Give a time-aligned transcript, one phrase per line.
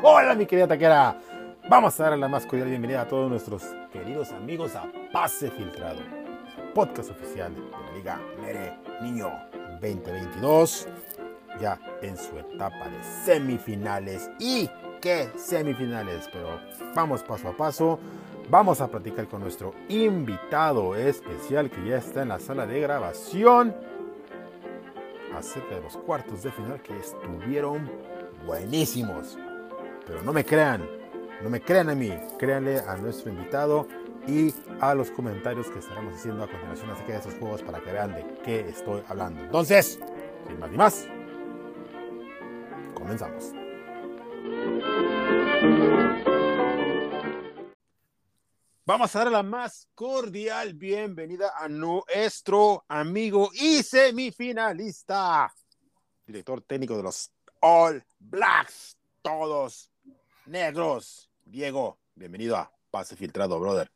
[0.00, 1.20] Hola, mi querida taquera.
[1.68, 5.98] Vamos a dar la más cordial bienvenida a todos nuestros queridos amigos a Pase Filtrado,
[6.72, 9.28] podcast oficial de la Liga Mere Niño
[9.80, 10.86] 2022,
[11.60, 14.30] ya en su etapa de semifinales.
[14.38, 14.70] ¿Y
[15.00, 16.28] qué semifinales?
[16.32, 16.60] Pero
[16.94, 17.98] vamos paso a paso.
[18.48, 23.74] Vamos a platicar con nuestro invitado especial que ya está en la sala de grabación
[25.36, 27.90] acerca de los cuartos de final que estuvieron
[28.46, 29.36] buenísimos.
[30.08, 30.88] Pero no me crean,
[31.42, 33.86] no me crean a mí, créanle a nuestro invitado
[34.26, 37.92] y a los comentarios que estaremos haciendo a continuación acerca de esos juegos para que
[37.92, 39.42] vean de qué estoy hablando.
[39.42, 40.00] Entonces,
[40.46, 41.06] sin más ni más,
[42.94, 43.52] comenzamos.
[48.86, 55.52] Vamos a dar la más cordial bienvenida a nuestro amigo y semifinalista,
[56.26, 59.90] director técnico de los All Blacks, todos
[60.48, 61.30] negros.
[61.44, 63.90] Diego, bienvenido a Pase Filtrado, brother.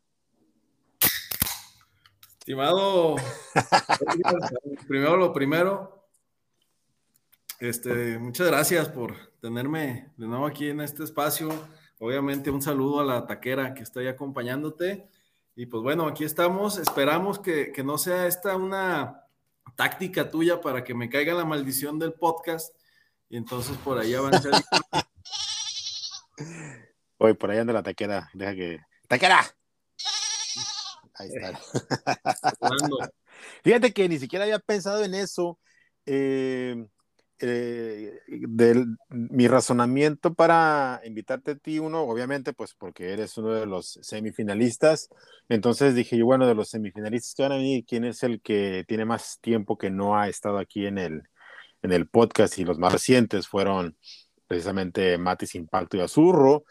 [2.39, 3.15] Estimado,
[4.87, 6.07] primero lo primero,
[7.59, 11.49] este, muchas gracias por tenerme de nuevo aquí en este espacio
[12.03, 15.07] obviamente un saludo a la taquera que está ahí acompañándote.
[15.55, 16.77] Y pues bueno, aquí estamos.
[16.77, 19.23] Esperamos que, no sea esta una
[19.77, 22.75] táctica tuya para que me caiga la maldición del podcast.
[23.29, 24.51] Y entonces por ahí avanzar.
[27.17, 28.29] Oye, por ahí anda la taquera.
[28.33, 28.79] Deja que.
[29.07, 29.43] ¡Taquera!
[31.15, 31.59] Ahí está.
[33.63, 35.59] Fíjate que ni siquiera había pensado en eso.
[36.05, 36.85] Eh,
[37.45, 43.65] eh, de mi razonamiento para invitarte a ti, uno, obviamente, pues porque eres uno de
[43.65, 45.09] los semifinalistas.
[45.49, 48.85] Entonces dije yo, bueno, de los semifinalistas que van a venir, ¿quién es el que
[48.87, 51.23] tiene más tiempo que no ha estado aquí en el,
[51.81, 52.57] en el podcast?
[52.59, 53.97] Y los más recientes fueron
[54.53, 56.63] precisamente Matis Impacto y Azurro,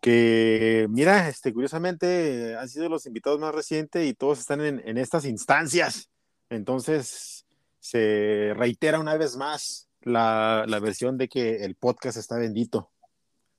[0.00, 4.98] que mira, este, curiosamente han sido los invitados más recientes y todos están en, en
[4.98, 6.10] estas instancias.
[6.50, 7.46] Entonces
[7.78, 12.90] se reitera una vez más la, la, versión de que el podcast está bendito.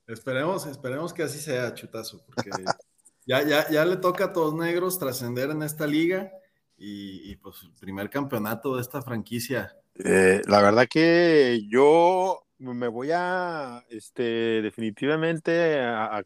[0.06, 2.50] Esperemos, esperemos que así sea, chutazo, porque
[3.26, 6.30] ya, ya, ya le toca a todos negros trascender en esta liga
[6.76, 9.74] y, pues el primer campeonato de esta franquicia.
[9.94, 16.22] Eh, la verdad que yo me voy a, este, definitivamente a,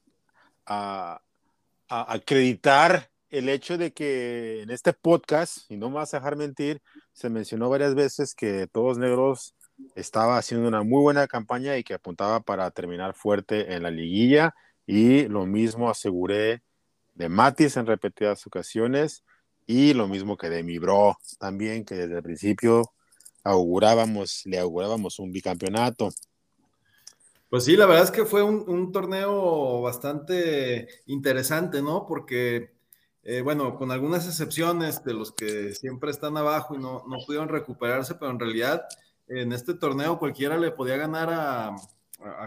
[0.67, 1.21] a,
[1.89, 6.37] a acreditar el hecho de que en este podcast, y no me vas a dejar
[6.37, 6.81] mentir,
[7.13, 9.55] se mencionó varias veces que todos negros
[9.95, 14.55] estaba haciendo una muy buena campaña y que apuntaba para terminar fuerte en la liguilla.
[14.87, 16.63] Y lo mismo aseguré
[17.15, 19.25] de Matis en repetidas ocasiones
[19.67, 22.93] y lo mismo que de mi bro también, que desde el principio
[23.45, 26.11] augurábamos, le augurábamos un bicampeonato.
[27.49, 32.05] Pues sí, la verdad es que fue un, torneo bastante interesante, ¿no?
[32.07, 32.73] Porque,
[33.23, 37.49] eh, bueno, con algunas excepciones de los que siempre están abajo y no, no pudieron
[37.49, 38.89] recuperarse, pero en realidad
[39.29, 41.77] en este torneo cualquiera le podía ganar a,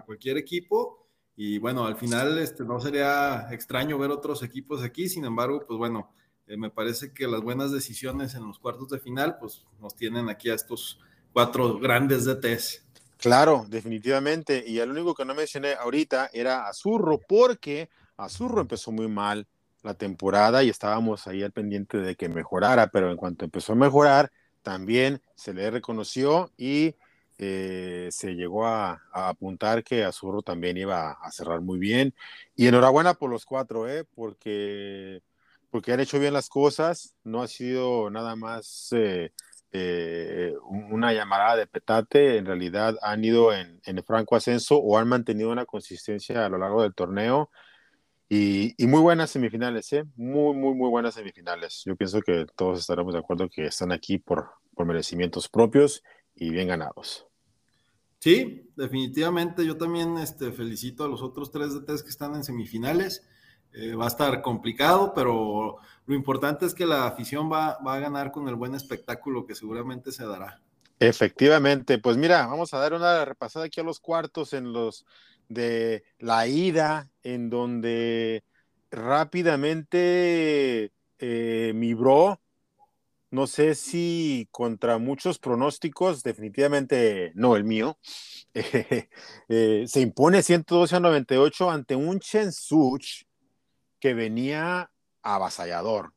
[0.05, 1.05] cualquier equipo
[1.35, 5.77] y bueno, al final este, no sería extraño ver otros equipos aquí, sin embargo, pues
[5.77, 6.09] bueno,
[6.47, 10.29] eh, me parece que las buenas decisiones en los cuartos de final pues nos tienen
[10.29, 10.99] aquí a estos
[11.33, 12.85] cuatro grandes DTs.
[13.17, 14.63] Claro, definitivamente.
[14.65, 19.47] Y el único que no mencioné ahorita era Azurro, porque Azurro empezó muy mal
[19.83, 23.75] la temporada y estábamos ahí al pendiente de que mejorara, pero en cuanto empezó a
[23.75, 24.31] mejorar,
[24.61, 26.95] también se le reconoció y
[27.39, 32.13] eh, se llegó a, apuntar que Azurro también iba a cerrar muy bien.
[32.55, 34.03] Y enhorabuena por los cuatro, ¿eh?
[34.15, 35.21] porque,
[35.77, 39.31] porque han hecho bien las cosas, no ha sido nada más eh,
[39.71, 45.07] eh, una llamada de petate, en realidad han ido en, en franco ascenso o han
[45.07, 47.51] mantenido una consistencia a lo largo del torneo
[48.27, 50.03] y, muy buenas semifinales, ¿eh?
[50.15, 51.83] Muy, muy, muy buenas semifinales.
[51.85, 56.01] Yo pienso que todos estaremos de acuerdo que están aquí por, por merecimientos propios
[56.33, 57.27] y bien ganados.
[58.17, 59.63] Sí, definitivamente.
[59.63, 63.27] Yo también este, felicito a los otros tres DTs que están en semifinales.
[63.79, 65.77] Eh, va a estar complicado, pero
[66.07, 70.11] lo importante es que la afición va, a ganar con el buen espectáculo que seguramente
[70.11, 70.59] se dará.
[70.99, 75.05] Efectivamente, pues mira, vamos a dar una repasada aquí a los cuartos en los
[75.47, 78.43] de la ida, en donde
[78.89, 82.41] rápidamente eh, mi bro,
[83.29, 87.99] no sé si contra muchos pronósticos, definitivamente no el mío,
[88.55, 93.26] eh, se impone 112 a 98 ante un Chen Such
[93.99, 94.89] que venía
[95.21, 96.13] avasallador.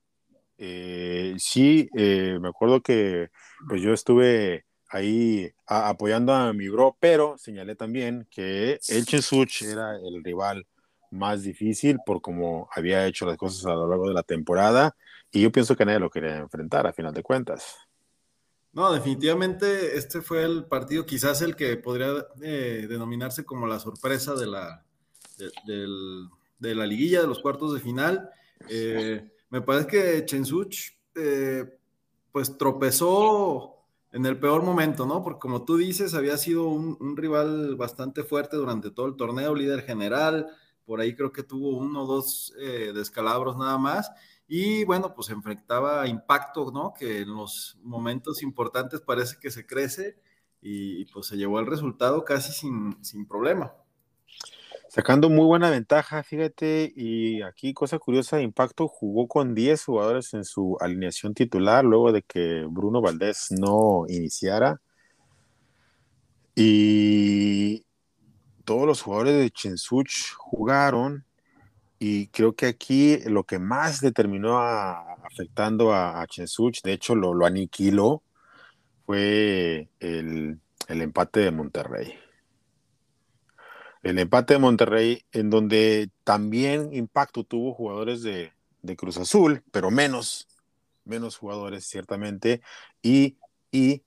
[0.58, 3.30] Eh, sí, me acuerdo que
[3.68, 9.96] pues yo estuve ahí apoyando a mi bro, pero señalé también que el Chensuch era
[9.96, 10.66] el rival
[11.10, 14.94] más difícil por cómo había hecho las cosas a lo largo de la temporada
[15.32, 17.76] y yo pienso que nadie lo quería enfrentar a final de cuentas.
[18.72, 24.34] No, definitivamente este fue el partido, quizás el que podría eh, denominarse como la sorpresa
[24.34, 24.84] de la,
[25.66, 25.86] de,
[26.60, 28.30] la liguilla de los cuartos de final.
[28.68, 31.64] Eh, me parece que Chensuch eh,
[32.32, 33.76] pues tropezó
[34.12, 35.22] en el peor momento, ¿no?
[35.22, 39.82] Porque como tú dices, había sido un, rival bastante fuerte durante todo el torneo, líder
[39.82, 40.48] general,
[40.84, 42.52] por ahí creo que tuvo uno o dos
[42.92, 44.10] descalabros nada más,
[44.52, 46.92] y bueno, pues enfrentaba impacto, ¿no?
[46.92, 50.18] Que en los momentos importantes parece que se crece
[50.60, 53.72] y, pues se llevó el resultado casi sin, sin problema.
[54.90, 60.44] Sacando muy buena ventaja, fíjate, y aquí cosa curiosa, Impacto jugó con 10 jugadores en
[60.44, 64.80] su alineación titular luego de que Bruno Valdés no iniciara.
[66.56, 67.84] Y
[68.64, 71.24] todos los jugadores de Chensuch jugaron
[71.98, 77.46] y creo que aquí lo que más determinó afectando a, a Chensuch, de hecho lo
[77.46, 78.22] aniquiló,
[79.10, 82.14] fue el, empate de Monterrey.
[84.02, 88.52] El empate de Monterrey, en donde también impacto tuvo jugadores de,
[88.96, 90.48] Cruz Azul, pero menos,
[91.04, 92.62] menos jugadores ciertamente,
[93.02, 93.36] y,
[93.70, 94.02] y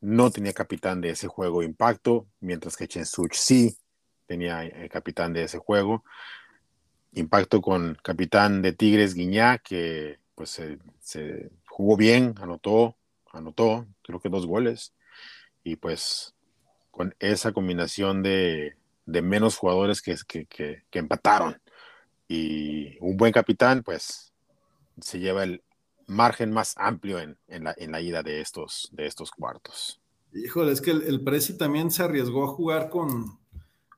[0.00, 3.76] no tenía capitán de ese juego impacto, mientras que Chensuch sí
[4.26, 6.02] tenía eh, capitán de ese juego
[7.12, 10.60] impacto con capitán de Tigres Guiñá, que pues
[11.00, 12.96] se, jugó bien, anotó,
[13.32, 14.94] anotó, creo que dos goles.
[15.64, 16.34] Y pues
[16.90, 18.76] con esa combinación de,
[19.22, 20.16] menos jugadores que,
[20.46, 21.60] que, empataron
[22.28, 24.32] y un buen capitán, pues
[25.00, 25.62] se lleva el
[26.06, 30.00] margen más amplio en, la, en la, ida de estos, de estos cuartos.
[30.32, 33.38] Híjole, es que el, el Prezi también se arriesgó a jugar con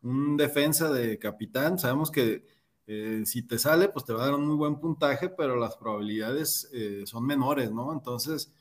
[0.02, 1.78] un defensa de capitán.
[1.78, 2.44] Sabemos que
[2.86, 5.76] eh, si te sale, pues te va a dar un muy buen puntaje, pero las
[5.76, 7.92] probabilidades eh, son menores, ¿no?
[7.92, 8.52] Entonces,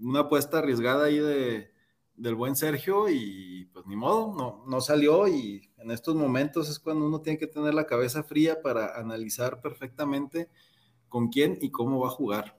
[0.00, 1.72] una apuesta arriesgada ahí de,
[2.18, 6.78] del buen Sergio y pues ni modo, no, no salió y en estos momentos es
[6.78, 10.48] cuando uno tiene que tener la cabeza fría para analizar perfectamente
[11.08, 12.58] con quién y cómo va a jugar.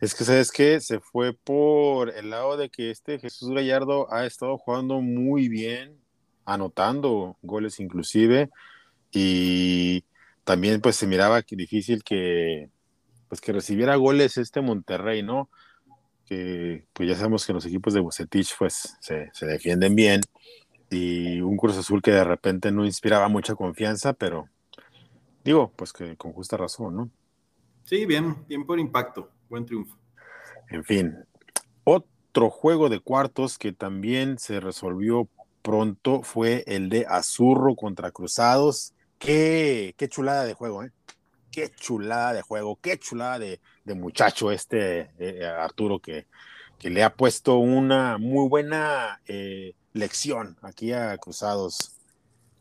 [0.00, 0.80] Es que, ¿sabes qué?
[0.80, 5.98] Se fue por el lado de que este Jesús Gallardo ha estado jugando muy bien,
[6.44, 8.48] anotando goles inclusive,
[9.10, 10.04] y
[10.44, 12.70] también pues se miraba difícil que
[13.28, 15.50] pues que recibiera goles este Monterrey, ¿no?
[16.28, 20.20] Que pues ya sabemos que los equipos de Bucetich pues se, defienden bien
[20.90, 24.48] y un Cruz Azul que de repente no inspiraba mucha confianza, pero
[25.44, 27.10] digo, pues que con justa razón, ¿no?
[27.84, 29.96] Sí, bien, bien por impacto, buen triunfo.
[30.68, 31.16] En fin,
[31.84, 35.28] otro juego de cuartos que también se resolvió
[35.62, 40.92] pronto fue el de Azurro contra Cruzados Qué, qué chulada de juego, ¿eh?
[41.50, 43.60] Qué chulada de juego, qué chulada de,
[43.94, 46.26] muchacho este eh, Arturo que,
[46.78, 51.96] que, le ha puesto una muy buena eh, lección aquí a Cruzados,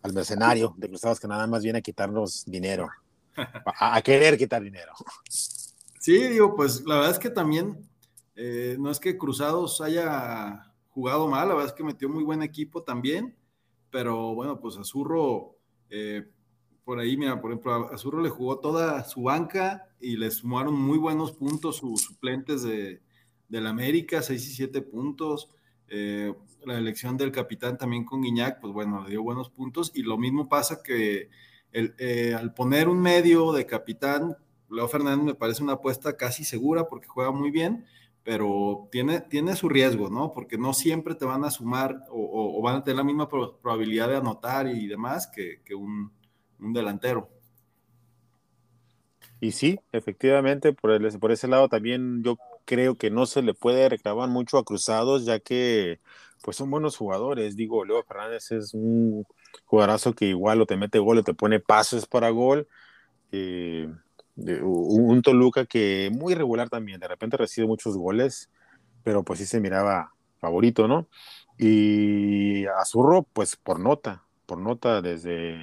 [0.02, 2.90] al mercenario de Cruzados que nada más viene a quitarnos dinero,
[3.80, 4.94] a, querer quitar dinero.
[6.00, 7.88] Sí, digo, pues la verdad es que también
[8.36, 12.42] eh, no es que Cruzados haya jugado mal, la verdad es que metió muy buen
[12.42, 13.36] equipo también,
[13.92, 15.58] pero bueno, pues Azurro
[15.90, 16.28] eh,
[16.88, 20.98] por ahí, mira, por ejemplo, Azurro le jugó toda su banca y le sumaron muy
[20.98, 23.02] buenos puntos sus suplentes de,
[23.50, 25.50] del América, 6 y 7 puntos.
[25.90, 29.92] Eh, la elección del capitán también con Guiñac, pues bueno, le dio buenos puntos.
[29.96, 31.30] Y lo mismo pasa que
[31.74, 34.38] el, eh, al poner un medio de capitán,
[34.70, 37.84] Leo Fernández me parece una apuesta casi segura porque juega muy bien,
[38.24, 40.32] pero tiene, tiene su riesgo, ¿no?
[40.32, 44.16] Porque no siempre te van a sumar o, van a tener la misma probabilidad de
[44.16, 46.16] anotar y demás que, que un
[46.60, 47.30] un delantero.
[49.40, 53.54] Y sí, efectivamente, por, el, por ese lado también yo creo que no se le
[53.54, 56.00] puede reclamar mucho a Cruzados, ya que
[56.44, 57.56] pues son buenos jugadores.
[57.56, 59.26] Digo, Leo Fernández es un
[59.66, 62.68] jugadorazo que igual o te mete gol o te pone pases para gol.
[63.32, 63.88] Eh,
[64.36, 68.52] un Toluca que muy regular también, de repente recibe muchos goles,
[69.04, 71.08] pero pues sí se miraba favorito, ¿no?
[71.58, 75.56] Y Azurro, pues por nota, por nota desde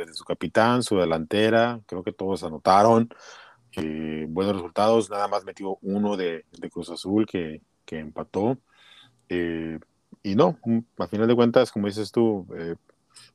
[0.00, 3.08] desde su capitán, su delantera, creo que todos anotaron.
[3.76, 8.58] Eh, buenos resultados, nada más metió uno de, Cruz Azul que, empató.
[9.28, 9.78] Eh,
[10.22, 10.58] y no,
[10.98, 12.76] a final de cuentas, como dices tú, eh,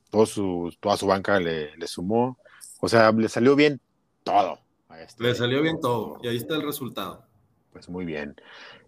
[0.10, 2.38] todo su, toda su banca le, sumó.
[2.82, 3.82] O sea, le salió bien
[4.24, 4.60] todo.
[4.90, 5.24] A este.
[5.24, 7.26] Le salió bien todo, y ahí está el resultado.
[7.72, 8.36] Pues muy bien.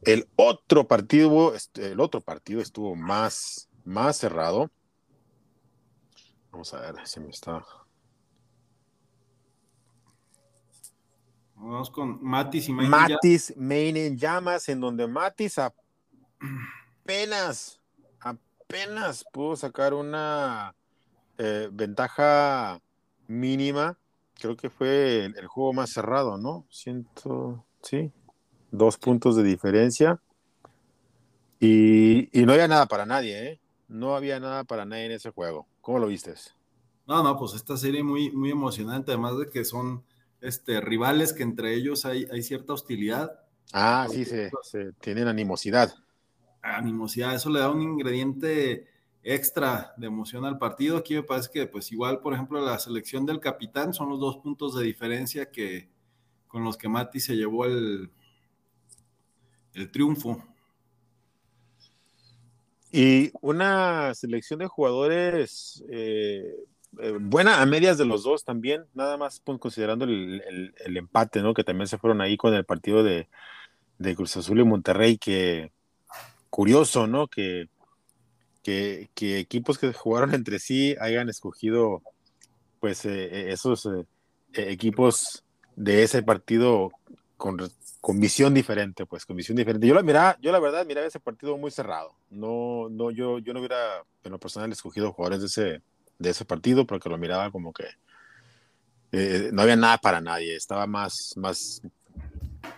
[0.03, 4.71] El otro partido, el otro partido estuvo más, más cerrado.
[6.57, 7.63] Vamos a ver si me está.
[11.53, 12.89] Vamos con Matis y Maine.
[12.89, 15.59] Matis, Maine en llamas, en donde Matis
[17.03, 17.79] apenas,
[18.19, 20.73] apenas pudo sacar una
[21.37, 22.81] eh, ventaja
[23.27, 23.95] mínima.
[24.33, 26.65] Creo que fue el, juego más cerrado, ¿no?
[26.71, 28.11] Siento, sí,
[28.71, 30.19] dos puntos de diferencia.
[31.59, 33.59] Y, y, no había nada para nadie, ¿eh?
[33.87, 35.67] No había nada para nadie en ese juego.
[35.87, 36.33] ¿Cómo lo viste?
[37.07, 40.03] No, no, pues esta serie muy, muy emocionante, además de que son
[40.41, 43.39] este, rivales que entre ellos hay, hay cierta hostilidad.
[43.71, 45.95] Ah, sí, se, se, tienen animosidad.
[46.61, 48.85] Animosidad, eso le da un ingrediente
[49.23, 50.97] extra de emoción al partido.
[50.97, 54.39] Aquí me parece que, pues igual, por ejemplo, la selección del capitán son los dos
[54.39, 55.89] puntos de diferencia que
[56.49, 58.11] con los que Mati se llevó el,
[59.73, 60.43] el triunfo.
[62.97, 66.51] Y una selección de jugadores eh,
[66.99, 71.53] eh, buena a medias de los dos también, nada más considerando el, empate, ¿no?
[71.53, 73.27] Que también se fueron ahí con el partido de,
[74.15, 75.71] Cruz Azul y Monterrey, que
[76.49, 77.27] curioso, ¿no?
[77.27, 77.69] Que,
[78.63, 82.01] que, equipos que jugaron entre sí hayan escogido,
[82.79, 83.87] pues, eh, eh, esos
[84.53, 85.43] equipos
[85.75, 86.89] de ese partido
[87.37, 87.59] con,
[88.01, 89.87] con, visión diferente, pues, con visión diferente.
[89.87, 92.15] Yo la miraba, yo la verdad miraba ese partido muy cerrado.
[92.29, 95.81] No, no, yo, yo no hubiera, en lo personal, escogido jugadores de ese
[96.19, 97.85] de ese partido porque lo miraba como que
[99.11, 101.81] eh, no había nada para nadie, estaba más, más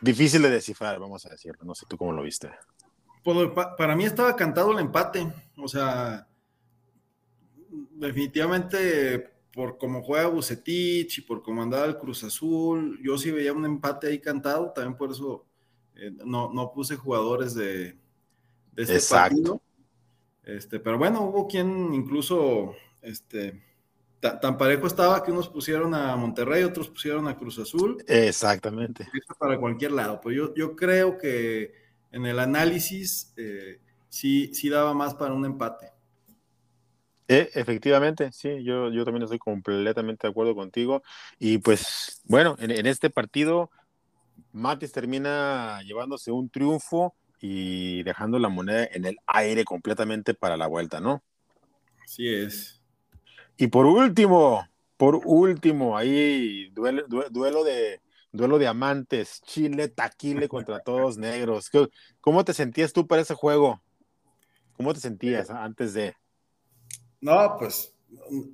[0.02, 1.64] difícil de descifrar, vamos a decirlo.
[1.64, 2.52] No sé tú cómo lo viste.
[3.24, 6.28] Pues, para mí estaba cantado el empate, o sea,
[7.70, 13.52] definitivamente por cómo juega Bucetich y por cómo andaba el Cruz Azul, yo sí veía
[13.52, 15.46] un empate ahí cantado, también por eso
[15.96, 17.98] eh, no, no, puse jugadores de,
[18.72, 19.62] de este partido.
[20.46, 23.62] Este, pero bueno, hubo quien incluso este,
[24.22, 28.02] tan parejo estaba que unos pusieron a Monterrey, otros pusieron a Cruz Azul.
[28.08, 29.10] Exactamente.
[29.38, 30.22] Para cualquier lado.
[30.22, 31.74] Pues yo, yo creo que
[32.14, 35.99] en el análisis eh, sí, sí daba más para un empate.
[37.32, 41.04] Eh, efectivamente, sí, yo, yo también estoy completamente de acuerdo contigo.
[41.38, 43.70] Y pues, bueno, en, en este partido,
[44.52, 50.66] Matis termina llevándose un triunfo y dejando la moneda en el aire completamente para la
[50.66, 51.24] vuelta, ¿no?
[52.04, 52.82] Así es.
[53.58, 54.68] Y por último,
[54.98, 61.70] por último, ahí duelo, duelo de duelo de amantes, Chile, Taquile contra todos negros.
[62.22, 63.82] ¿Cómo te sentías tú para ese juego?
[64.74, 66.16] ¿Cómo te sentías antes de?
[67.22, 67.94] No, pues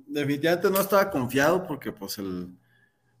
[0.06, 2.56] definitivamente no estaba confiado porque pues el,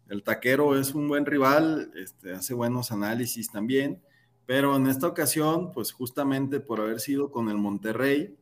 [0.08, 4.02] el taquero es un buen rival, este, hace buenos análisis también,
[4.44, 8.36] pero en esta ocasión, pues justamente por haber sido con el Monterrey,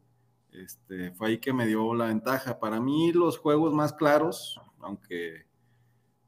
[0.52, 2.58] este, fue ahí que me dio la ventaja.
[2.58, 5.46] Para mí los juegos más claros, aunque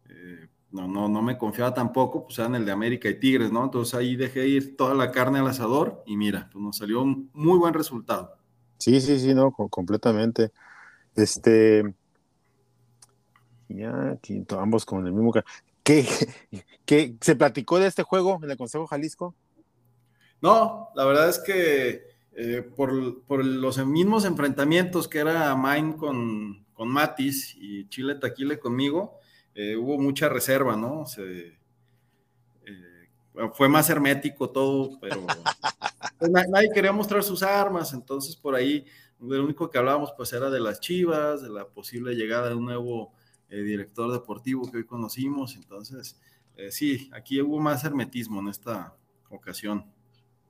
[0.09, 3.65] eh, no, no, no me confiaba tampoco, pues eran el de América y Tigres, ¿no?
[3.65, 7.31] Entonces ahí dejé ir toda la carne al asador y mira, pues nos salió un
[7.35, 8.37] muy buen resultado.
[8.79, 10.53] Sí, sí, sí, no, completamente.
[11.17, 11.95] Este,
[13.69, 14.19] ya,
[14.59, 15.33] ambos con el mismo.
[15.83, 16.07] ¿Qué,
[16.85, 19.35] ¿Qué se platicó de este juego en el Consejo Jalisco?
[20.41, 26.89] No, la verdad es que eh, por, los mismos enfrentamientos que era Main con, con
[26.89, 29.19] Matis y Chile Taquile conmigo,
[29.55, 31.07] eh, hubo mucha reserva, ¿no?
[31.07, 31.23] Se,
[32.67, 33.09] eh,
[33.55, 35.27] fue más hermético todo, pero
[36.19, 38.85] pues, nadie quería mostrar sus armas, entonces por ahí
[39.21, 42.65] lo único que hablábamos pues era de las Chivas, de la posible llegada de un
[42.65, 43.13] nuevo
[43.49, 46.21] director deportivo que hoy conocimos, entonces
[46.71, 48.97] sí, aquí hubo más hermetismo en esta
[49.31, 49.85] ocasión.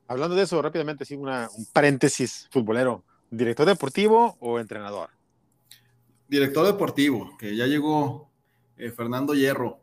[0.09, 3.05] Hablando de eso, rápidamente, sí, una, un paréntesis futbolero.
[3.31, 5.11] ¿Director deportivo o entrenador?
[6.29, 8.31] Director deportivo, que ya llegó
[8.77, 9.81] eh, Fernando Hierro.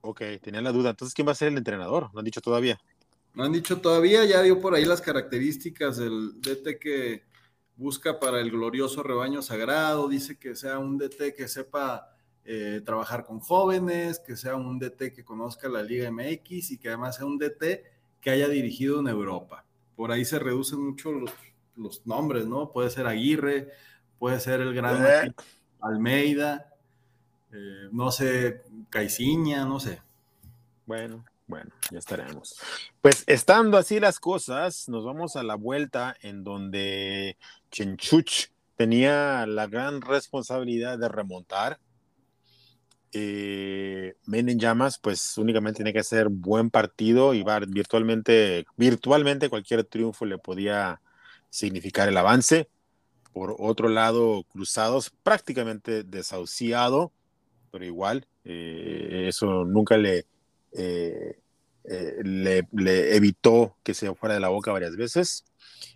[0.00, 0.90] Ok, tenía la duda.
[0.90, 2.10] Entonces, ¿quién va a ser el entrenador?
[2.14, 2.78] No han dicho todavía.
[3.34, 7.24] No han dicho todavía, ya dio por ahí las características del DT que
[7.76, 10.08] busca para el glorioso rebaño sagrado.
[10.08, 15.12] Dice que sea un DT que sepa eh, trabajar con jóvenes, que sea un DT
[15.12, 17.84] que conozca la Liga MX y que además sea un DT
[18.20, 19.64] que haya dirigido en Europa.
[19.94, 22.72] Por ahí se reducen mucho los, nombres, ¿no?
[22.72, 23.68] Puede ser Aguirre,
[24.18, 25.32] puede ser el gran eh.
[25.80, 26.72] Almeida,
[27.52, 30.00] eh, no sé, Caiciña, no sé.
[30.86, 32.56] Bueno, bueno, ya estaremos.
[33.00, 37.36] Pues estando así las cosas, nos vamos a la vuelta en donde
[37.70, 41.78] Chenchuch tenía la gran responsabilidad de remontar.
[43.12, 49.48] eh, Men en Llamas, pues únicamente tiene que hacer buen partido y va virtualmente, virtualmente
[49.48, 51.00] cualquier triunfo le podía
[51.48, 52.68] significar el avance.
[53.32, 57.12] Por otro lado, Cruzados prácticamente desahuciado,
[57.70, 60.26] pero igual, eh, eso nunca le,
[60.76, 61.38] eh,
[61.84, 65.44] eh, le, evitó que se fuera de la boca varias veces.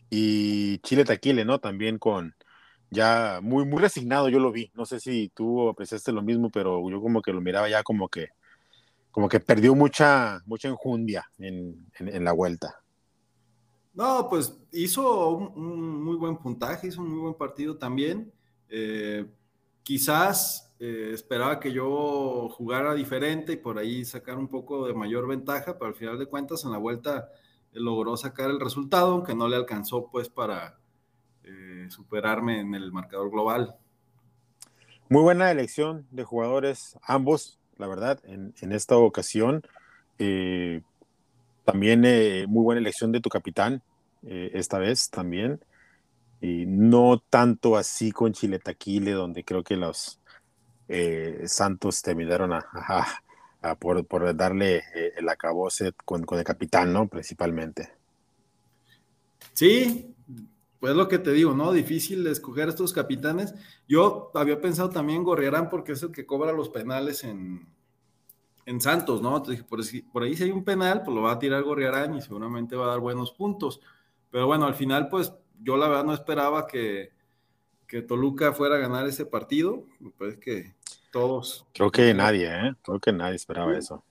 [0.08, 1.58] Y Chile Taquile, ¿no?
[1.58, 2.34] También con,
[2.90, 4.70] ya muy, muy resignado yo lo vi.
[4.74, 8.08] No sé si tú apreciaste lo mismo, pero yo como que lo miraba ya como
[8.08, 8.28] que,
[9.10, 12.82] como que perdió mucha, mucha enjundia en, en, la vuelta.
[13.92, 18.32] No, pues hizo un, muy buen puntaje, hizo un muy buen partido también.
[18.68, 19.26] Eh,
[19.82, 25.28] quizás eh, esperaba que yo jugara diferente y por ahí sacar un poco de mayor
[25.28, 27.28] ventaja, pero al final de cuentas en la vuelta
[27.72, 30.80] logró sacar el resultado, aunque no le alcanzó pues para,
[31.44, 33.74] eh, superarme en el marcador global.
[35.08, 39.62] Muy buena elección de jugadores, ambos, la verdad, en, esta ocasión.
[40.18, 40.82] Eh,
[41.64, 43.82] también eh, muy buena elección de tu capitán,
[44.22, 45.60] esta vez también.
[46.40, 50.19] Y no tanto así con Chiletaquile, donde creo que los
[51.46, 54.82] Santos terminaron a, por, por, darle
[55.16, 57.08] el acabose con, con el capitán, ¿no?
[57.08, 57.92] Principalmente.
[59.52, 60.14] Sí,
[60.80, 61.72] pues lo que te digo, ¿no?
[61.72, 63.54] Difícil escoger estos capitanes.
[63.86, 67.68] Yo había pensado también Gorriarán porque es el que cobra los penales en,
[68.64, 69.36] en Santos, ¿no?
[69.36, 69.80] Entonces, por,
[70.10, 72.86] por, ahí si hay un penal, pues lo va a tirar Gorriarán y seguramente va
[72.86, 73.82] a dar buenos puntos.
[74.30, 77.10] Pero bueno, al final, pues yo la verdad no esperaba que,
[77.90, 79.84] que Toluca fuera a ganar ese partido.
[79.98, 80.74] Me parece que
[81.12, 81.66] todos.
[81.74, 82.74] Creo que nadie, ¿eh?
[82.82, 84.02] Creo que nadie esperaba eso.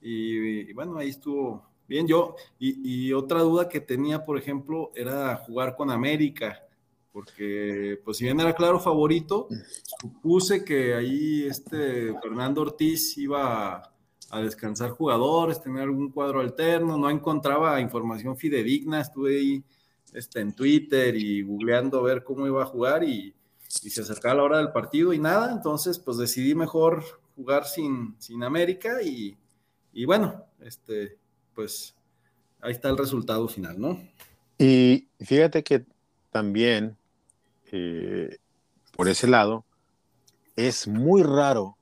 [0.00, 5.76] y bueno, ahí estuvo Bien, yo, y, otra duda que tenía, por ejemplo, era jugar
[5.76, 6.60] con América,
[7.12, 9.46] porque pues si bien era claro favorito,
[10.00, 13.76] supuse que ahí este Fernando Ortiz iba
[14.30, 19.64] a, descansar jugadores, tener algún cuadro alterno, no encontraba información fidedigna, estuve ahí
[20.16, 23.34] este, en Twitter y googleando ver cómo iba a jugar y,
[23.68, 28.42] se acercaba la hora del partido y nada, entonces pues decidí mejor jugar sin, sin
[28.42, 29.36] América y,
[29.92, 31.18] y bueno, este,
[31.52, 31.94] pues
[32.60, 34.00] ahí está el resultado final, ¿no?
[34.56, 35.84] Y fíjate que
[36.30, 36.96] también,
[37.70, 38.38] eh,
[38.96, 39.64] por ese lado,
[40.54, 41.76] es muy raro,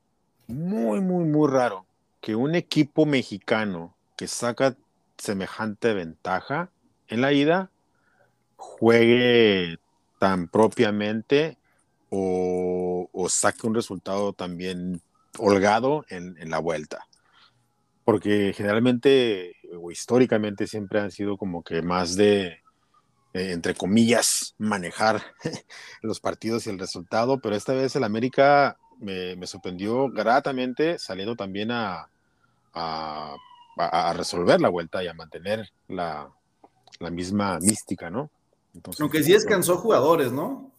[0.49, 1.87] muy, muy, muy raro
[2.21, 4.77] que un equipo mexicano que saca
[5.17, 6.71] semejante ventaja
[7.07, 7.71] en la ida
[8.79, 9.79] juegue
[10.19, 11.59] tan propiamente
[12.11, 15.01] o, saque un resultado también
[15.39, 17.07] holgado en, la vuelta
[18.05, 22.61] porque generalmente o históricamente siempre han sido como que más de,
[23.33, 25.23] eh, entre comillas, manejar
[26.03, 31.71] los partidos y el resultado, pero esta vez el América me, sorprendió gratamente saliendo también
[31.71, 32.09] a,
[32.75, 33.37] a,
[34.15, 36.31] resolver la vuelta y a mantener la,
[37.11, 38.31] misma mística, ¿no?
[39.01, 40.73] Aunque sí descansó jugadores, ¿no?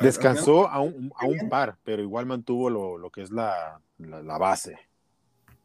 [0.00, 4.38] Descansó a un, a un par, pero igual mantuvo lo, lo que es la, la
[4.38, 4.78] base.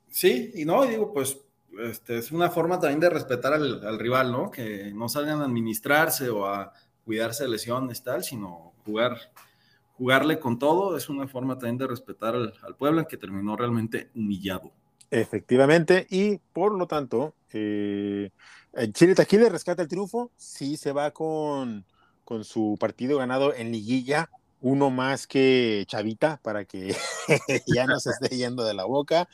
[0.09, 1.37] Sí, y no, digo, pues
[1.79, 4.49] este, es una forma también de respetar al, rival, ¿no?
[4.49, 6.73] Que no salgan a administrarse o a
[7.05, 9.17] cuidarse de lesiones, tal, sino jugar,
[9.93, 10.97] jugarle con todo.
[10.97, 14.71] Es una forma también de respetar al, al Puebla, que terminó realmente humillado.
[15.09, 18.31] Efectivamente, y por lo tanto, eh,
[18.91, 21.85] Chile Taquile rescata el triunfo, sí se va con,
[22.23, 24.29] con su partido ganado en liguilla,
[24.61, 26.95] uno más que Chavita, para que
[27.67, 29.27] ya no se esté yendo de la boca.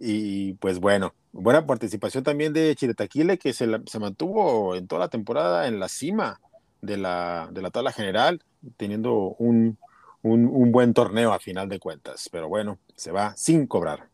[0.00, 5.08] Y pues bueno, buena participación también de Chiretaquile, que se, se mantuvo en toda la
[5.08, 6.40] temporada en la cima
[6.80, 8.42] de la, de la tabla general,
[8.76, 9.78] teniendo un,
[10.22, 12.28] un, buen torneo a final de cuentas.
[12.30, 14.08] Pero bueno, se va sin cobrar.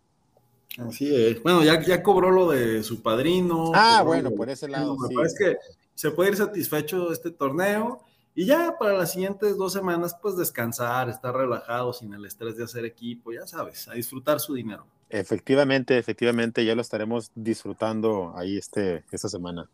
[0.78, 1.42] Así es.
[1.42, 3.72] Bueno, ya, ya cobró lo de su padrino.
[3.74, 4.96] Ah, bueno, por ese lado.
[4.96, 5.56] Me parece que
[5.94, 8.00] se puede ir satisfecho este torneo
[8.34, 12.62] y ya para las siguientes dos semanas, pues descansar, estar relajado, sin el estrés de
[12.62, 14.86] hacer equipo, ya sabes, a disfrutar su dinero.
[15.10, 19.68] Efectivamente, efectivamente, ya lo estaremos disfrutando ahí este, esta semana.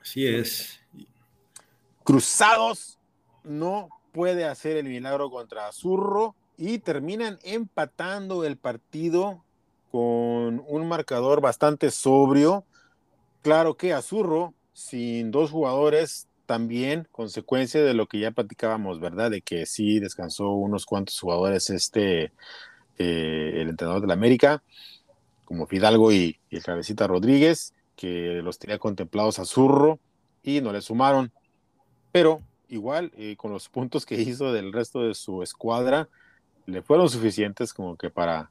[0.00, 0.78] Así es.
[2.04, 3.00] Cruzados
[3.42, 9.44] no puede hacer el milagro contra Azurro y terminan empatando el partido
[9.90, 12.64] con un marcador bastante sobrio.
[13.42, 19.30] Claro que Azurro, sin dos jugadores, también consecuencia de lo que ya platicábamos, ¿verdad?
[19.30, 22.32] De que sí descansó unos cuantos jugadores este
[22.98, 24.62] eh, el entrenador de la América,
[25.44, 29.98] como Fidalgo y, el Cabecita Rodríguez, que los tenía contemplados a Zurro
[30.42, 31.30] y no le sumaron.
[32.12, 36.08] Pero igual, eh, con los puntos que hizo del resto de su escuadra,
[36.66, 38.50] le fueron suficientes como que para,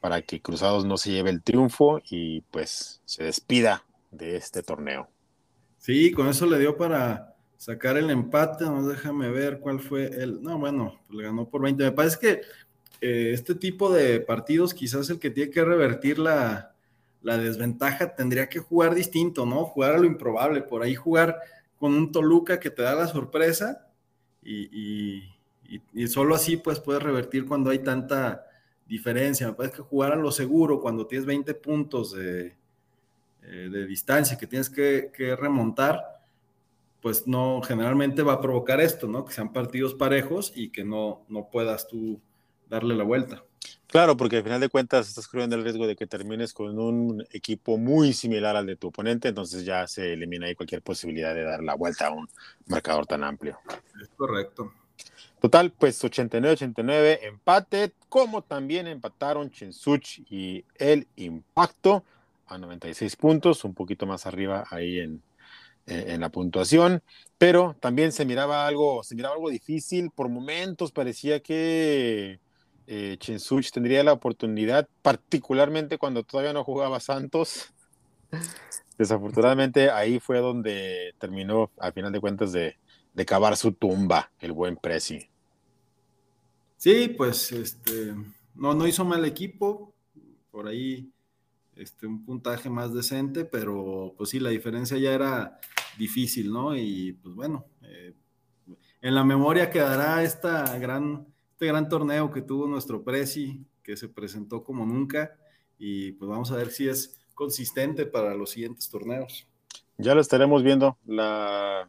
[0.00, 5.08] para que Cruzados no se lleve el triunfo y pues se despida de este torneo.
[5.78, 10.42] Sí, con eso le dio para sacar el empate, no déjame ver cuál fue el,
[10.42, 11.84] no, bueno, pues le ganó por 20.
[11.84, 12.40] Me parece que
[13.00, 16.72] eh, este tipo de partidos quizás el que tiene que revertir la,
[17.22, 19.64] la desventaja tendría que jugar distinto, ¿no?
[19.64, 21.38] Jugar a lo improbable, por ahí jugar
[21.76, 23.88] con un Toluca que te da la sorpresa
[24.42, 25.22] y,
[26.08, 28.46] solo así pues puedes revertir cuando hay tanta
[28.86, 29.46] diferencia.
[29.46, 32.54] Me parece que jugar a lo seguro cuando tienes 20 puntos de,
[33.44, 36.20] eh, de distancia que tienes que, remontar,
[37.00, 39.24] pues no, generalmente va a provocar esto, ¿no?
[39.24, 42.20] Que sean partidos parejos y que no, no puedas tú
[42.68, 43.42] darle la vuelta.
[43.88, 47.26] Claro, porque al final de cuentas estás corriendo el riesgo de que termines con un
[47.30, 51.42] equipo muy similar al de tu oponente, entonces ya se elimina ahí cualquier posibilidad de
[51.42, 52.28] dar la vuelta a un
[52.66, 53.58] marcador tan amplio.
[54.00, 54.72] Es correcto.
[55.42, 62.04] Total, pues 89-89 empate, como también empataron Chensuch y el Impacto
[62.46, 65.20] a 96 puntos, un poquito más arriba ahí en,
[65.86, 67.02] en la puntuación,
[67.38, 72.38] pero también se miraba algo, se miraba algo difícil, por momentos parecía que
[72.86, 77.74] eh, Chinsuch tendría la oportunidad, particularmente cuando todavía no jugaba Santos.
[78.96, 82.76] Desafortunadamente ahí fue donde terminó, al final de cuentas, de,
[83.12, 85.31] de cavar su tumba el buen Prezi.
[86.82, 88.12] Sí, pues este,
[88.56, 89.94] no, no hizo mal equipo,
[90.50, 91.12] por ahí
[91.76, 95.60] este, un puntaje más decente, pero pues sí, la diferencia ya era
[95.96, 96.76] difícil, ¿no?
[96.76, 98.14] Y pues bueno, eh,
[99.00, 104.08] en la memoria quedará esta gran este gran torneo que tuvo nuestro Prezi, que se
[104.08, 105.38] presentó como nunca,
[105.78, 109.46] y pues vamos a ver si es consistente para los siguientes torneos.
[109.98, 111.88] Ya lo estaremos viendo la,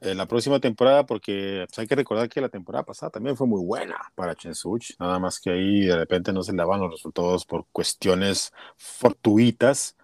[0.00, 3.46] eh, la próxima temporada, porque pues, hay que recordar que la temporada pasada también fue
[3.46, 6.92] muy buena para Chensuch, nada más que ahí de repente no se le daban los
[6.92, 9.96] resultados por cuestiones fortuitas,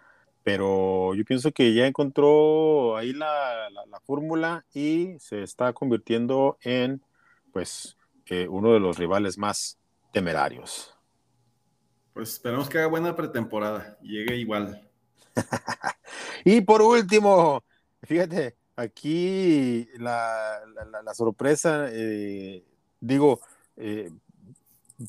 [0.42, 6.58] pero yo pienso que ya encontró ahí la, la, la fórmula y se está convirtiendo
[6.62, 7.02] en,
[7.52, 7.96] pues,
[8.48, 9.78] uno de los rivales más
[10.12, 10.94] temerarios.
[12.12, 14.88] Pues esperemos que haga buena pretemporada llegue igual.
[16.44, 17.62] y por último,
[18.02, 20.60] fíjate, aquí la,
[21.14, 22.64] sorpresa, eh,
[23.00, 23.40] digo,
[23.76, 24.10] eh,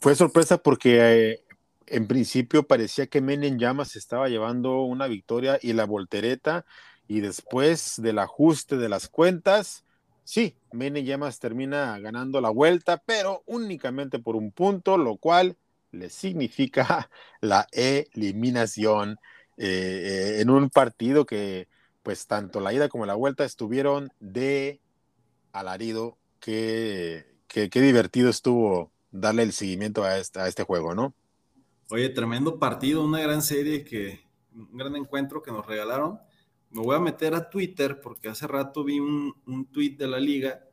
[0.02, 1.44] fue sorpresa porque eh,
[1.88, 6.66] en principio parecía que Menem Llamas estaba llevando una victoria y la voltereta,
[7.08, 9.84] y después del ajuste de las cuentas,
[10.28, 15.56] Sí, Mene Llamas termina ganando la vuelta, pero únicamente por un punto, lo cual
[15.92, 19.18] le significa la eliminación
[19.58, 21.68] en un partido que,
[22.06, 24.80] pues, tanto la ida como la vuelta estuvieron de
[25.52, 26.18] alarido.
[26.40, 31.14] Qué, qué, divertido estuvo darle el seguimiento a este, a este juego, ¿no?
[31.90, 34.22] Oye, tremendo partido, una gran serie que,
[34.54, 36.20] un gran encuentro que nos regalaron
[36.70, 40.20] me voy a meter a Twitter porque hace rato vi un, un tweet de la
[40.20, 40.66] liga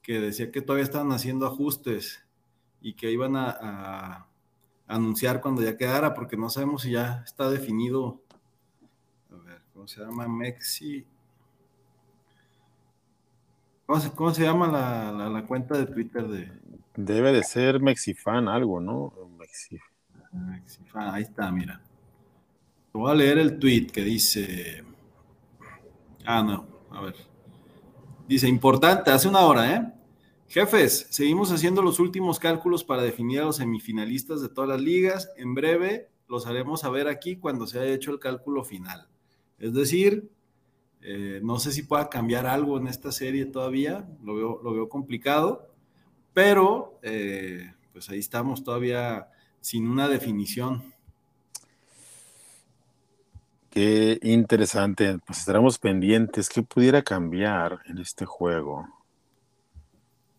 [0.00, 2.24] que decía que todavía estaban haciendo ajustes
[2.80, 4.26] y que iban a,
[4.88, 8.20] anunciar cuando ya quedara, porque no sabemos si ya está definido.
[9.82, 10.28] ¿Cómo se llama?
[10.28, 11.04] Mexi.
[13.84, 14.68] ¿Cómo se, llama
[15.28, 16.52] la, cuenta de Twitter de.?
[16.94, 19.12] Debe de ser Mexifan algo, ¿no?
[20.32, 21.80] Mexifan, ahí está, mira.
[22.92, 24.84] Voy a leer el tweet que dice.
[26.24, 27.16] Ah, no, a ver.
[28.28, 29.92] Dice, importante, hace una hora, ¿eh?
[30.46, 35.28] Jefes, seguimos haciendo los últimos cálculos para definir a los semifinalistas de todas las ligas.
[35.36, 39.08] En breve los haremos saber aquí cuando se haya hecho el cálculo final.
[39.62, 40.28] Es decir,
[41.02, 44.88] eh, no sé si pueda cambiar algo en esta serie todavía, lo veo, lo veo
[44.88, 45.72] complicado,
[46.34, 49.28] pero eh, pues ahí estamos todavía
[49.60, 50.82] sin una definición.
[53.70, 55.16] Qué interesante.
[55.24, 56.48] Pues estaremos pendientes.
[56.48, 58.88] ¿Qué pudiera cambiar en este juego?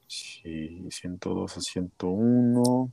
[0.05, 2.91] Sí, 102 a 101.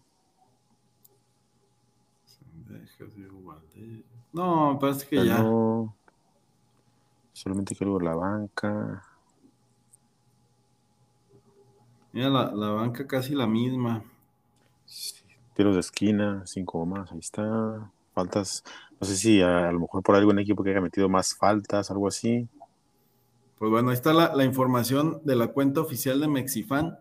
[4.33, 5.45] No, parece que ya.
[7.41, 9.03] Solamente quiero la banca.
[12.13, 14.05] Mira, la, la banca casi la misma.
[15.55, 17.91] tiros de esquina, cinco más, ahí está.
[18.13, 18.63] Faltas,
[19.01, 22.09] no sé si a, lo mejor por algún equipo que haya metido más faltas, algo
[22.09, 22.47] así.
[23.59, 26.99] Pues bueno, ahí está la, información de la cuenta oficial de Mexifan.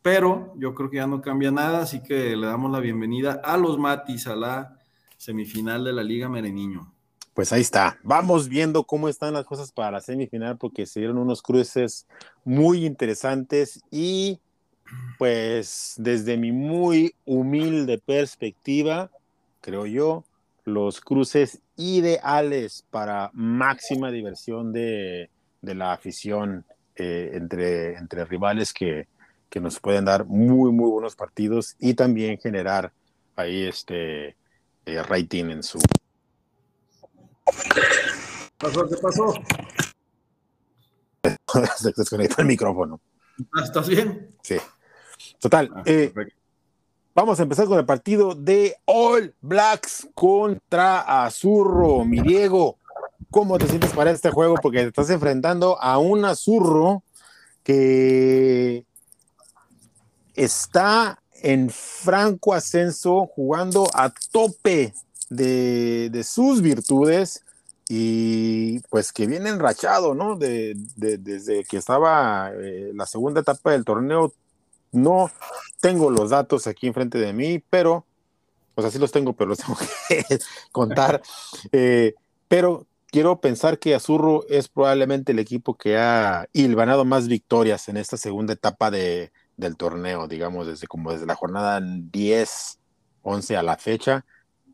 [0.00, 3.58] Pero yo creo que ya no cambia nada, así que le damos la bienvenida a
[3.58, 4.78] los Matis a la
[5.18, 6.93] semifinal de la Liga Mereniño.
[7.34, 7.98] Pues ahí está.
[8.04, 12.06] Vamos viendo cómo están las cosas para la semifinal, porque se dieron unos cruces
[12.44, 14.40] muy interesantes y
[15.18, 19.10] Pues desde mi muy humilde perspectiva,
[19.60, 20.24] creo yo,
[20.64, 25.30] los cruces ideales para máxima diversión de,
[25.62, 26.64] la afición
[26.96, 29.08] eh, entre, entre rivales que,
[29.50, 32.92] que, nos pueden dar muy, muy buenos partidos y también generar
[33.36, 34.36] ahí este
[34.86, 35.78] eh, rating en su...
[38.58, 38.88] ¿Pasó?
[38.88, 39.34] ¿Qué pasó?
[41.76, 43.00] Se desconectó el micrófono.
[43.62, 44.34] ¿Estás bien?
[44.42, 44.56] Sí.
[45.40, 45.70] Total.
[45.74, 46.12] Ah, eh,
[47.14, 52.04] vamos a empezar con el partido de All Blacks contra Azurro.
[52.04, 52.78] Mi Diego,
[53.30, 54.56] ¿cómo te sientes para este juego?
[54.62, 57.02] Porque te estás enfrentando a un Azurro
[57.62, 58.84] que
[60.34, 64.94] está en franco ascenso, jugando a tope
[65.28, 67.43] de, sus virtudes
[67.88, 70.36] y pues que viene enrachado, ¿no?
[70.36, 74.32] De, desde que estaba eh, la segunda etapa del torneo
[74.92, 75.30] no
[75.80, 78.06] tengo los datos aquí enfrente de mí, pero,
[78.74, 79.76] pues así los tengo, pero los tengo
[80.08, 80.38] que
[80.72, 81.20] contar.
[81.72, 82.14] Eh,
[82.48, 87.96] pero quiero pensar que Azurro es probablemente el equipo que ha hilvanado más victorias en
[87.96, 92.78] esta segunda etapa de, del torneo, digamos, desde como desde la jornada 10,
[93.22, 94.24] 11 a la fecha,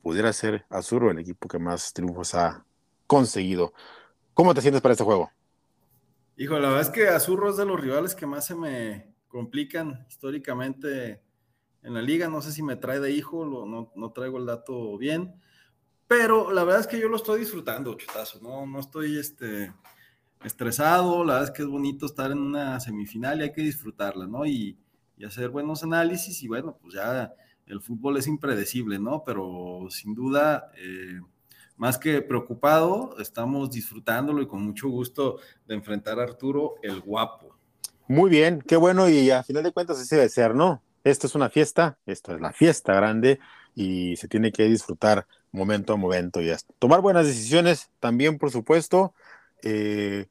[0.03, 2.64] pudiera ser Azurro el equipo que más triunfos ha
[3.11, 3.75] conseguido.
[4.35, 5.33] ¿Cómo te sientes para este juego?
[6.37, 10.07] Hijo, la verdad es que Azurro es de los rivales que más se me, complican
[10.09, 11.20] históricamente
[11.83, 12.29] en la liga.
[12.29, 15.35] No sé si me trae de hijo, no, no, traigo el dato bien,
[16.07, 19.73] pero la verdad es que yo lo estoy disfrutando, chutazo, no, no estoy este,
[20.44, 24.29] estresado, la verdad es que es bonito estar en una semifinal y hay que disfrutarla,
[24.29, 24.46] ¿no?
[24.46, 24.79] Y,
[25.27, 27.35] hacer buenos análisis y bueno, pues ya
[27.66, 29.23] el fútbol es impredecible, ¿no?
[29.23, 31.20] Pero sin duda, eh,
[31.81, 37.57] más que preocupado, estamos disfrutándolo y con mucho gusto de enfrentar a Arturo el guapo.
[38.07, 40.83] Muy bien, qué bueno y a final de cuentas así debe ser, ¿no?
[41.05, 43.40] Esto es una fiesta, esto es la fiesta grande
[43.75, 48.51] y se tiene que disfrutar momento a momento y hasta tomar buenas decisiones también, por
[48.51, 49.14] supuesto.
[49.62, 50.27] Eh,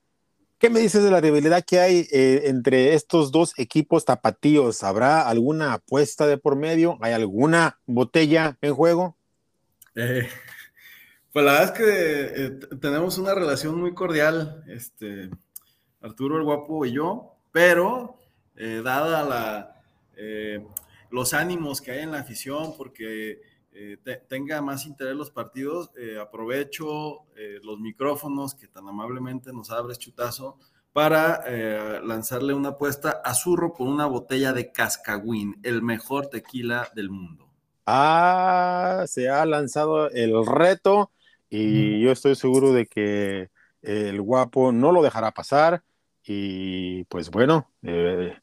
[0.59, 4.83] ¿Qué me dices de la rivalidad que hay eh, entre estos dos equipos tapatíos?
[4.83, 6.99] ¿Habrá alguna apuesta de por medio?
[7.01, 9.17] ¿Hay alguna botella en juego?
[9.95, 10.29] Eh,
[11.31, 15.29] pues la verdad es que tenemos una relación muy cordial, este,
[16.01, 18.17] Arturo el Guapo y yo pero
[18.55, 19.81] eh, dada la,
[20.15, 20.65] eh,
[21.11, 27.23] los ánimos que hay en la afición, porque eh, tenga más interés los partidos, aprovecho
[27.63, 30.57] los micrófonos que tan amablemente nos abres, Chutazo,
[30.91, 37.09] para lanzarle una apuesta a Zurro por una botella de Cascagüín, el mejor tequila del
[37.09, 37.47] mundo.
[37.85, 41.11] Ah, se ha lanzado el reto
[41.49, 43.49] y yo estoy seguro de que
[43.81, 45.83] el guapo no lo dejará pasar
[46.31, 48.37] y pues bueno, eh,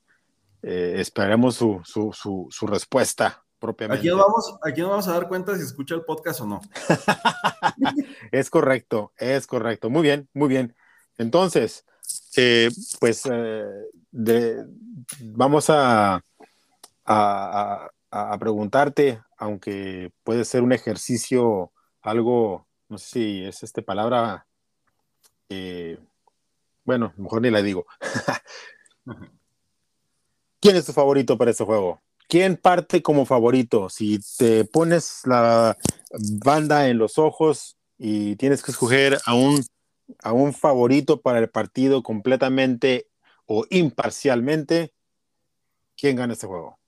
[0.63, 2.13] eh, esperemos su, su,
[2.51, 4.01] su, respuesta propiamente.
[4.01, 6.61] Aquí nos, vamos, aquí nos vamos a dar cuenta si escucha el podcast o no.
[8.33, 9.89] es correcto, es correcto.
[9.89, 10.75] Muy bien, muy bien.
[11.17, 11.85] Entonces,
[12.37, 13.23] eh, pues
[14.11, 14.67] de,
[15.21, 16.21] vamos a,
[17.05, 21.71] a, a, preguntarte, aunque puede ser un ejercicio
[22.03, 24.47] algo, no sé si es esta palabra,
[26.85, 27.87] bueno, mejor ni la digo.
[30.61, 32.01] ¿Quién es tu favorito para este juego?
[32.29, 33.89] ¿Quién parte como favorito?
[33.89, 35.77] Si te pones la
[36.45, 39.65] banda en los ojos y tienes que escoger a un,
[40.23, 43.09] a un favorito para el partido completamente
[43.47, 44.93] o imparcialmente,
[45.97, 46.79] ¿quién gana este juego?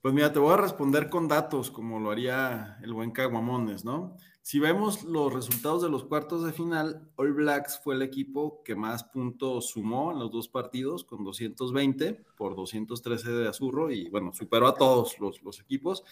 [0.00, 4.16] Pues mira, te voy a responder con datos, como lo haría el buen Caguamones, ¿no?
[4.46, 8.76] Si vemos los resultados de los cuartos de final, All Blacks fue el equipo que
[8.76, 14.32] más puntos sumó en los dos partidos, con 220 por 213 de Azurro, y bueno,
[14.32, 16.04] superó a todos los, equipos.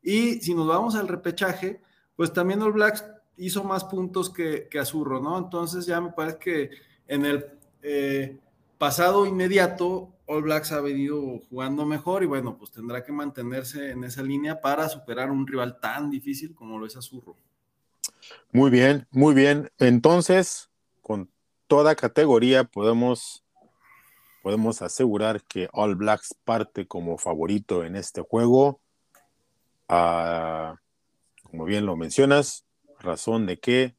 [0.00, 1.82] Y si nos vamos al repechaje,
[2.14, 3.04] pues también All Blacks
[3.36, 5.36] hizo más puntos que, que Azurro, ¿no?
[5.36, 6.70] Entonces ya me parece que
[7.08, 7.46] en el
[7.82, 8.38] eh,
[8.78, 14.04] pasado inmediato, All Blacks ha venido jugando mejor y bueno, pues tendrá que mantenerse en
[14.04, 17.36] esa línea para superar un rival tan difícil como lo es Azurro.
[18.52, 19.70] Muy bien, muy bien.
[19.78, 21.30] Entonces, con
[21.66, 23.44] toda categoría podemos,
[24.42, 28.80] podemos asegurar que All Blacks parte como favorito en este juego.
[29.88, 30.76] Ah,
[31.42, 32.64] como bien lo mencionas,
[33.00, 33.94] razón de que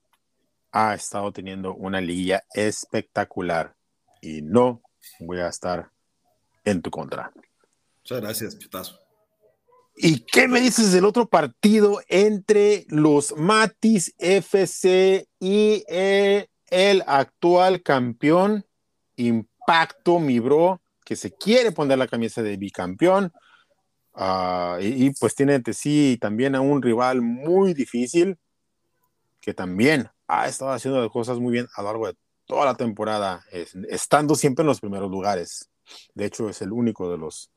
[0.72, 3.76] ha estado teniendo una liguilla espectacular
[4.22, 4.82] y no
[5.20, 5.92] voy a estar
[6.66, 7.32] en tu contra.
[8.02, 9.03] Muchas gracias, chutazo.
[9.96, 18.66] ¿Y qué me dices del otro partido entre los Matis FC y el actual campeón
[19.16, 23.32] Impacto, mi bro, que se quiere poner la camisa de bicampeón.
[24.14, 28.38] Ah, y, pues tiene ante sí también a un rival muy difícil
[29.42, 33.44] que también ha estado haciendo cosas muy bien a lo largo de toda la temporada,
[33.90, 35.70] estando siempre en los primeros lugares.
[36.14, 37.52] De hecho, es el único de los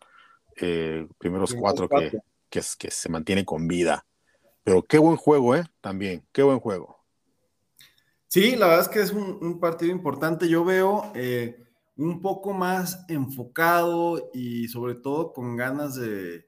[0.56, 2.12] eh, primeros cuatro, Que,
[2.50, 4.06] que, que se mantiene con vida.
[4.64, 5.64] Pero qué buen juego, ¿eh?
[5.80, 6.96] También, qué buen juego.
[8.28, 10.48] Sí, la verdad es que es un, partido importante.
[10.48, 11.64] Yo veo eh,
[11.96, 16.44] un poco más enfocado y sobre todo con ganas de,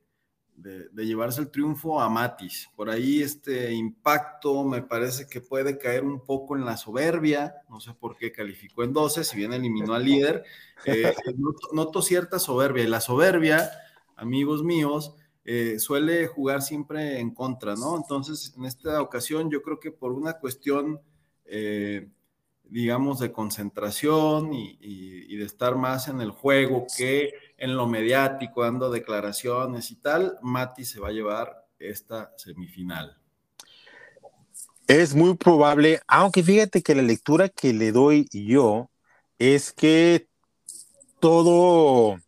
[0.95, 2.69] llevarse el triunfo a Matis.
[2.75, 7.55] Por ahí este impacto me parece que puede caer un poco en la soberbia.
[7.71, 10.45] No sé por qué calificó en 12, si bien eliminó al líder.
[10.85, 11.15] Eh,
[11.73, 13.71] noto, cierta soberbia y la soberbia,
[14.19, 17.97] amigos míos, eh, suele jugar siempre en contra, ¿no?
[17.97, 21.01] Entonces, en esta ocasión yo creo que por una cuestión
[21.47, 22.07] eh,
[22.71, 28.91] digamos, de concentración y, de estar más en el juego que en lo mediático, dando
[28.91, 33.17] declaraciones y tal, Mati se va a llevar esta semifinal.
[34.87, 38.91] Es muy probable, aunque fíjate que la lectura que le doy yo
[39.39, 40.29] es que
[41.21, 42.19] todo,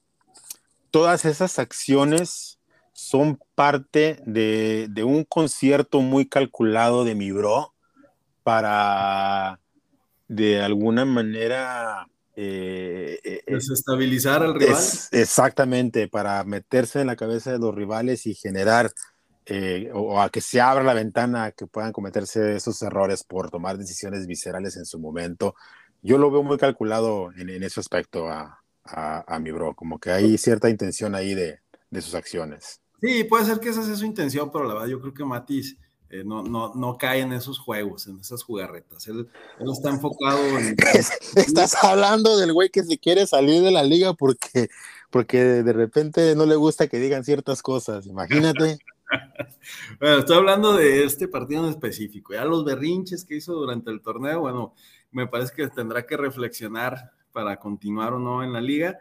[0.90, 2.58] todas esas acciones
[2.92, 7.72] son parte de, de un concierto muy calculado de mi bro,
[8.42, 9.60] para
[10.28, 14.82] de alguna manera eh, eh, eh, desestabilizar al rival.
[15.10, 18.92] exactamente, para meterse en la cabeza de los rivales y generar
[19.92, 23.78] o, a que se abra la ventana a que puedan cometerse esos errores por tomar
[23.78, 25.56] decisiones viscerales en su momento.
[26.02, 28.59] Yo lo veo muy calculado en, ese aspecto a,
[28.92, 32.80] a, mi bro, como que hay cierta intención ahí de, de sus acciones.
[33.00, 35.76] Sí, puede ser que esa sea su intención, pero la verdad yo creo que Matis
[36.10, 39.06] eh, no, no, no cae en esos juegos, en esas jugarretas.
[39.06, 39.28] Él,
[39.72, 40.76] está enfocado en...
[41.36, 44.68] Estás hablando del güey que se quiere salir de la liga porque,
[45.10, 48.78] porque de repente no le gusta que digan ciertas cosas, imagínate.
[50.00, 52.34] bueno, estoy hablando de este partido en específico.
[52.34, 54.74] Ya los berrinches que hizo durante el torneo, bueno,
[55.12, 58.98] me parece que tendrá que reflexionar para continuar o no en la liga.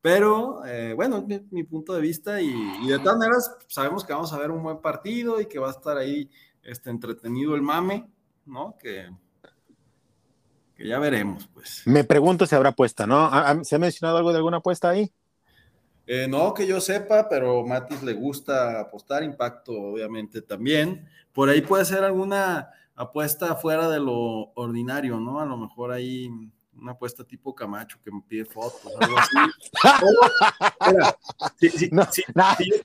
[0.00, 4.12] Pero eh, bueno, mi, mi, punto de vista y, y, de todas maneras sabemos que
[4.12, 6.28] vamos a ver un buen partido y que va a estar ahí
[6.62, 8.10] este, entretenido el mame,
[8.44, 8.76] ¿no?
[8.78, 9.08] Que,
[10.74, 11.82] que ya veremos, pues.
[11.86, 13.30] Me pregunto si habrá apuesta, ¿no?
[13.64, 15.12] ¿Se ha mencionado algo de alguna apuesta ahí?
[16.06, 21.08] Eh, no, que yo sepa, pero Matis le gusta apostar, impacto obviamente también.
[21.32, 25.40] Por ahí puede ser alguna apuesta fuera de lo ordinario, ¿no?
[25.40, 26.28] A lo mejor ahí
[26.74, 29.36] una apuesta tipo Camacho que me pide fotos, algo así.
[31.78, 32.06] si, yo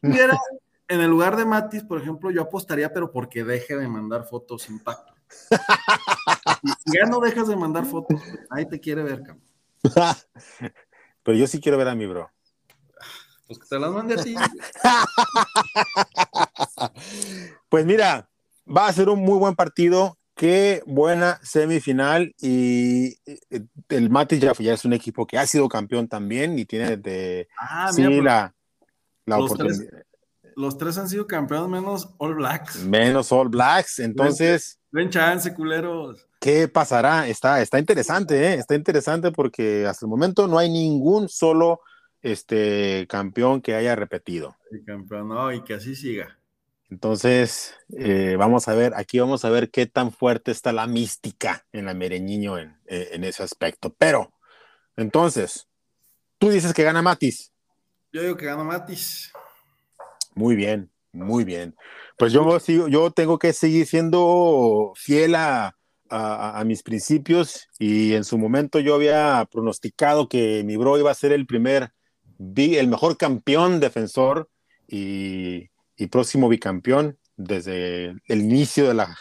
[0.01, 0.39] tuviera
[0.87, 4.63] en el lugar de Matis, por ejemplo, yo apostaría, pero porque deje de mandar fotos
[4.63, 5.13] sin impacto.
[6.85, 9.43] si ya no dejas de mandar fotos, ahí te quiere ver, cabrón.
[11.23, 12.31] pero yo sí quiero ver a mi bro.
[13.47, 14.35] Pues que te las mande a ti.
[17.69, 18.29] pues mira,
[18.65, 20.17] va a ser un muy buen partido.
[20.37, 22.33] Qué buena semifinal.
[22.39, 23.17] Y
[23.89, 27.91] el Matis ya, es un equipo que ha sido campeón también y tiene de ah,
[27.91, 28.53] sí, la,
[29.25, 30.05] la oportunidad
[30.57, 32.83] los tres han sido campeones menos All Blacks.
[32.83, 34.79] Menos All Blacks, entonces.
[34.91, 36.27] Ven chance, culeros.
[36.41, 37.27] ¿Qué pasará?
[37.27, 38.53] Está, está interesante, ¿eh?
[38.55, 41.81] Está interesante porque hasta el momento no hay ningún solo
[42.23, 44.55] este, campeón que haya repetido.
[44.71, 46.36] El campeón, no, y que así siga.
[46.89, 51.65] Entonces, eh, vamos a ver, aquí vamos a ver qué tan fuerte está la mística
[51.73, 53.93] en la Mereñiño en, eh, en ese aspecto.
[53.97, 54.33] Pero,
[54.95, 55.67] entonces,
[56.37, 57.51] tú dices que gana Matis.
[58.13, 59.33] Yo digo que gana Matis.
[60.33, 61.75] Muy bien, muy bien.
[62.17, 65.73] Pues yo, yo tengo que seguir siendo fiel a,
[66.65, 71.33] mis principios y en su momento yo había pronosticado que mi bro iba a ser
[71.33, 71.91] el primer,
[72.55, 74.49] el mejor campeón defensor
[74.87, 75.69] y,
[76.05, 79.17] próximo bicampeón desde el inicio de la,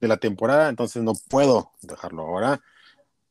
[0.00, 2.60] de la temporada, entonces no puedo dejarlo ahora,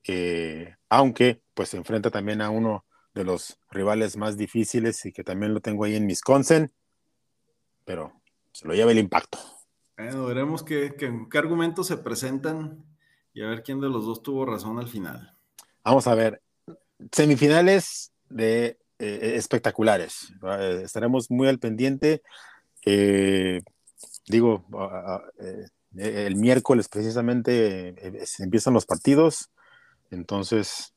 [0.06, 5.24] eh, aunque pues se enfrenta también a uno de los rivales más difíciles y que
[5.24, 6.72] también lo tengo ahí en Wisconsin
[7.88, 8.12] pero
[8.52, 9.40] se lo lleva el impacto.
[9.98, 10.94] Bueno, veremos qué,
[11.34, 12.84] argumentos se presentan
[13.34, 15.34] y a ver quién de los dos tuvo razón al final.
[15.86, 16.42] Vamos a ver,
[17.14, 20.34] semifinales de eh, espectaculares.
[20.60, 22.22] Eh, estaremos muy al pendiente.
[22.90, 23.64] Eh,
[24.28, 24.66] digo,
[25.98, 27.94] el miércoles precisamente
[28.40, 29.50] empiezan los partidos,
[30.10, 30.94] entonces,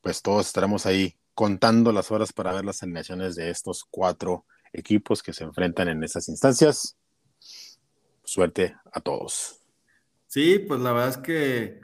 [0.00, 5.22] pues todos estaremos ahí contando las horas para ver las alineaciones de estos cuatro equipos
[5.22, 6.96] que se enfrentan en esas instancias.
[8.24, 9.60] Suerte a todos.
[10.28, 11.80] Sí, pues la verdad es que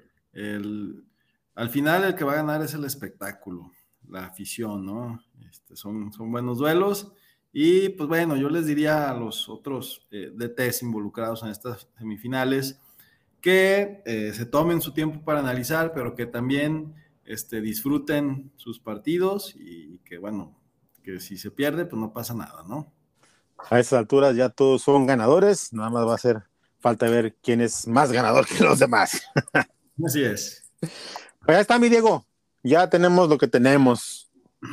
[1.54, 3.70] al final el que va a ganar es el espectáculo.
[4.08, 5.22] la afición, ¿no?
[5.50, 7.12] Este, son, son buenos duelos.
[7.52, 12.80] Y pues bueno, yo les diría a los otros eh, DTs involucrados en estas semifinales
[13.42, 16.94] que eh, se tomen su tiempo para analizar, pero que también
[17.26, 20.56] este, disfruten sus partidos y que bueno,
[21.02, 22.90] que si se pierde, pues no pasa nada, ¿no?
[23.70, 26.44] A esas alturas ya todos son ganadores, nada más va a ser
[26.80, 29.22] falta ver quién es más ganador que los demás.
[30.04, 30.64] Así es.
[30.80, 32.26] Pues ya está, mi Diego.
[32.62, 34.30] Ya tenemos lo que tenemos.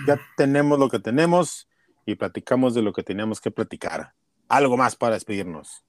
[0.08, 1.69] Ya tenemos lo que tenemos
[2.10, 4.14] y platicamos de lo que teníamos que platicar.
[4.48, 5.84] Algo más para despedirnos.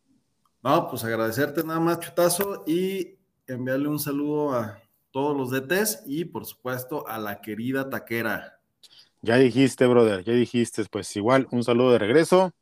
[0.62, 4.79] No, pues agradecerte nada más, Chutazo, y enviarle un saludo a
[5.11, 8.61] todos los DTs y por supuesto a la querida Taquera.
[9.23, 12.53] Ya dijiste, brother, ya dijiste, pues igual un saludo de regreso.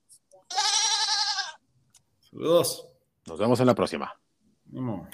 [2.31, 2.89] Saludos.
[3.27, 4.15] Nos vemos en la próxima.
[4.67, 5.09] Vamos.